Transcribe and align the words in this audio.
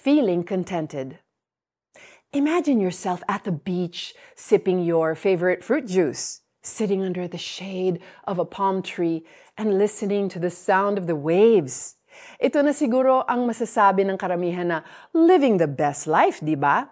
feeling 0.00 0.40
contented. 0.40 1.20
Imagine 2.32 2.80
yourself 2.80 3.20
at 3.28 3.44
the 3.44 3.52
beach 3.52 4.16
sipping 4.32 4.80
your 4.80 5.12
favorite 5.12 5.60
fruit 5.60 5.84
juice, 5.84 6.40
sitting 6.64 7.04
under 7.04 7.28
the 7.28 7.36
shade 7.36 8.00
of 8.24 8.40
a 8.40 8.48
palm 8.48 8.80
tree 8.80 9.28
and 9.60 9.76
listening 9.76 10.32
to 10.32 10.40
the 10.40 10.48
sound 10.48 10.96
of 10.96 11.04
the 11.04 11.18
waves. 11.18 12.00
Ito 12.40 12.64
na 12.64 12.72
siguro 12.72 13.28
ang 13.28 13.44
masasabi 13.44 14.08
ng 14.08 14.16
karamihan 14.16 14.72
na 14.72 14.78
living 15.12 15.60
the 15.60 15.68
best 15.68 16.08
life, 16.08 16.40
di 16.40 16.56
ba? 16.56 16.88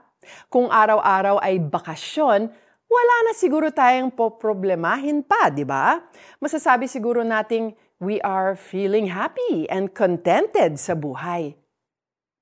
Kung 0.53 0.69
araw-araw 0.69 1.41
ay 1.41 1.65
bakasyon, 1.65 2.53
wala 2.89 3.17
na 3.25 3.33
siguro 3.33 3.73
tayong 3.73 4.13
poproblemahin 4.13 5.25
pa, 5.25 5.49
di 5.49 5.65
ba? 5.65 5.97
Masasabi 6.45 6.85
siguro 6.85 7.25
nating 7.25 7.73
we 8.05 8.21
are 8.21 8.53
feeling 8.53 9.09
happy 9.09 9.65
and 9.73 9.97
contented 9.97 10.77
sa 10.77 10.93
buhay. 10.93 11.57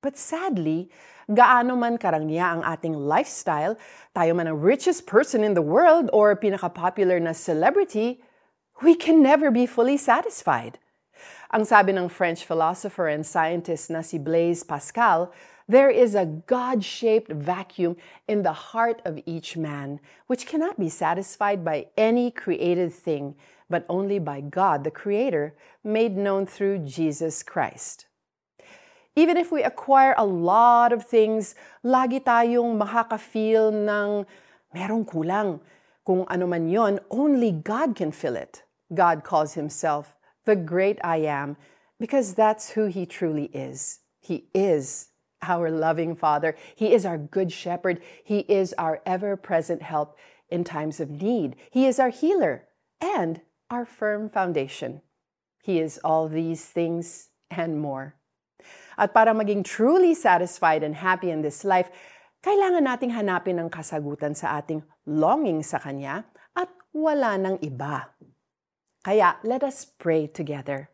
But 0.07 0.15
sadly, 0.15 0.87
gaano 1.27 1.75
man 1.75 1.99
karangya 1.99 2.55
ang 2.55 2.63
ating 2.63 2.95
lifestyle, 2.95 3.75
tayo 4.15 4.39
man 4.39 4.47
ang 4.47 4.63
richest 4.63 5.03
person 5.03 5.43
in 5.43 5.59
the 5.59 5.67
world 5.67 6.07
or 6.15 6.31
pinaka-popular 6.39 7.19
na 7.19 7.35
celebrity, 7.35 8.23
we 8.87 8.95
can 8.95 9.19
never 9.19 9.51
be 9.51 9.67
fully 9.67 9.99
satisfied. 9.99 10.79
Ang 11.51 11.67
sabi 11.67 11.91
ng 11.91 12.07
French 12.07 12.47
philosopher 12.47 13.11
and 13.11 13.27
scientist 13.27 13.91
na 13.91 13.99
si 13.99 14.15
Blaise 14.15 14.63
Pascal, 14.63 15.35
there 15.67 15.91
is 15.91 16.15
a 16.15 16.31
God-shaped 16.47 17.35
vacuum 17.35 17.99
in 18.31 18.47
the 18.47 18.71
heart 18.71 19.03
of 19.03 19.19
each 19.27 19.59
man, 19.59 19.99
which 20.31 20.47
cannot 20.47 20.79
be 20.79 20.87
satisfied 20.87 21.67
by 21.67 21.91
any 21.99 22.31
created 22.31 22.95
thing, 22.95 23.35
but 23.67 23.83
only 23.91 24.23
by 24.23 24.39
God, 24.39 24.87
the 24.87 24.95
Creator, 24.95 25.59
made 25.83 26.15
known 26.15 26.47
through 26.47 26.87
Jesus 26.87 27.43
Christ. 27.43 28.07
Even 29.17 29.39
if 29.39 29.51
we 29.51 29.65
acquire 29.65 30.15
a 30.19 30.29
lot 30.29 30.93
of 30.93 31.09
things, 31.09 31.57
lagi 31.81 32.21
tayong 32.21 32.77
makaka-feel 32.77 33.73
ng 33.73 34.29
merong 34.77 35.09
kulang. 35.09 35.59
Kung 36.05 36.29
ano 36.29 36.45
man 36.47 36.69
yon, 36.69 37.01
only 37.09 37.51
God 37.51 37.97
can 37.97 38.13
fill 38.13 38.37
it. 38.37 38.63
God 38.93 39.25
calls 39.25 39.57
himself 39.57 40.15
the 40.45 40.55
great 40.55 41.01
I 41.03 41.25
am 41.25 41.57
because 41.99 42.37
that's 42.37 42.77
who 42.77 42.87
he 42.93 43.09
truly 43.09 43.49
is. 43.57 44.05
He 44.21 44.53
is 44.53 45.09
our 45.41 45.71
loving 45.71 46.15
Father. 46.15 46.55
He 46.77 46.93
is 46.93 47.09
our 47.09 47.17
good 47.17 47.51
shepherd. 47.51 48.05
He 48.23 48.45
is 48.53 48.75
our 48.77 49.01
ever 49.07 49.37
present 49.37 49.81
help 49.81 50.17
in 50.53 50.63
times 50.63 51.01
of 51.01 51.11
need. 51.11 51.57
He 51.71 51.87
is 51.87 51.99
our 51.99 52.11
healer 52.11 52.69
and 53.01 53.41
our 53.71 53.85
firm 53.85 54.29
foundation. 54.29 55.01
He 55.63 55.81
is 55.81 55.99
all 56.05 56.29
these 56.29 56.67
things 56.67 57.31
and 57.51 57.81
more. 57.81 58.15
At 58.97 59.13
para 59.13 59.37
maging 59.37 59.61
truly 59.61 60.17
satisfied 60.17 60.81
and 60.81 60.97
happy 60.97 61.29
in 61.29 61.45
this 61.45 61.69
life, 61.69 61.93
kailangan 62.41 62.89
nating 62.89 63.13
hanapin 63.13 63.61
ang 63.61 63.69
kasagutan 63.69 64.33
sa 64.33 64.57
ating 64.57 64.81
longing 65.05 65.61
sa 65.61 65.77
Kanya 65.77 66.25
at 66.57 66.73
wala 66.97 67.37
nang 67.37 67.61
iba. 67.61 68.09
Kaya 69.05 69.37
let 69.45 69.61
us 69.61 69.85
pray 69.85 70.25
together. 70.27 70.89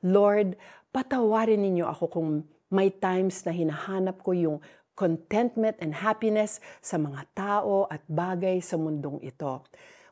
Lord, 0.00 0.56
patawarin 0.96 1.60
ninyo 1.60 1.84
ako 1.84 2.04
kung 2.08 2.28
may 2.72 2.88
times 2.88 3.44
na 3.44 3.52
hinahanap 3.52 4.24
ko 4.24 4.32
yung 4.32 4.58
contentment 4.96 5.76
and 5.80 6.00
happiness 6.00 6.60
sa 6.80 6.96
mga 6.96 7.28
tao 7.36 7.84
at 7.92 8.00
bagay 8.08 8.64
sa 8.64 8.80
mundong 8.80 9.20
ito. 9.20 9.60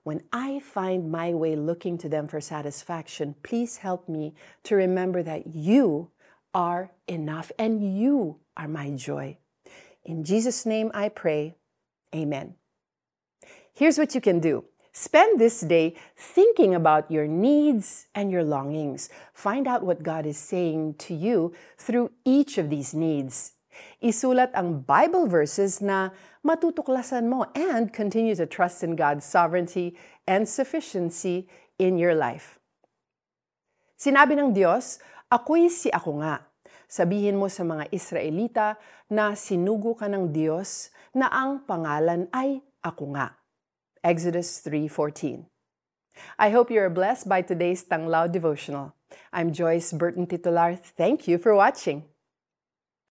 When 0.05 0.25
I 0.33 0.61
find 0.61 1.13
my 1.13 1.37
way 1.37 1.57
looking 1.57 2.01
to 2.01 2.09
them 2.09 2.29
for 2.29 2.41
satisfaction, 2.41 3.37
please 3.45 3.85
help 3.85 4.09
me 4.09 4.33
to 4.65 4.77
remember 4.77 5.21
that 5.25 5.53
you 5.53 6.13
are 6.55 6.91
enough, 7.07 7.53
and 7.59 7.99
you 7.99 8.39
are 8.57 8.69
my 8.69 8.91
joy. 8.91 9.39
In 10.05 10.25
Jesus' 10.25 10.65
name 10.65 10.91
I 10.95 11.09
pray. 11.09 11.57
Amen. 12.15 12.55
Here's 13.75 13.99
what 13.99 14.15
you 14.15 14.21
can 14.21 14.41
do. 14.41 14.65
Spend 14.93 15.39
this 15.39 15.61
day 15.61 15.95
thinking 16.17 16.75
about 16.75 17.11
your 17.11 17.29
needs 17.29 18.09
and 18.15 18.33
your 18.33 18.43
longings. 18.43 19.09
Find 19.33 19.69
out 19.69 19.85
what 19.85 20.03
God 20.03 20.27
is 20.27 20.37
saying 20.37 20.95
to 21.07 21.15
you 21.15 21.55
through 21.77 22.11
each 22.25 22.59
of 22.59 22.71
these 22.71 22.95
needs. 22.95 23.53
Isulat 24.03 24.51
ang 24.59 24.83
Bible 24.83 25.31
verses 25.31 25.79
na 25.79 26.11
matutuklasan 26.43 27.31
mo 27.31 27.47
and 27.55 27.93
continue 27.93 28.35
to 28.35 28.47
trust 28.47 28.83
in 28.83 28.99
God's 28.99 29.23
sovereignty 29.23 29.95
and 30.27 30.49
sufficiency 30.49 31.47
in 31.79 31.95
your 31.95 32.19
life. 32.19 32.59
Sinabi 33.99 34.35
ng 34.39 34.55
Diyos, 34.55 34.99
Ako'y 35.29 35.69
si 35.69 35.93
ako 35.93 36.25
nga. 36.25 36.49
Sabihin 36.89 37.37
mo 37.37 37.53
sa 37.53 37.61
mga 37.61 37.93
Israelita 37.93 38.81
na 39.13 39.37
sinugo 39.37 39.93
ka 39.93 40.09
ng 40.09 40.33
Diyos 40.33 40.89
na 41.13 41.29
ang 41.29 41.69
pangalan 41.69 42.33
ay 42.33 42.65
ako 42.81 43.13
nga. 43.13 43.37
Exodus 44.01 44.65
3.14 44.65 45.45
I 46.41 46.49
hope 46.49 46.73
you 46.73 46.81
are 46.81 46.89
blessed 46.89 47.29
by 47.29 47.45
today's 47.45 47.85
Tanglao 47.85 48.33
devotional. 48.33 48.97
I'm 49.29 49.53
Joyce 49.53 49.93
Burton 49.93 50.25
Titular. 50.25 50.81
Thank 50.81 51.29
you 51.29 51.37
for 51.37 51.53
watching. 51.53 52.09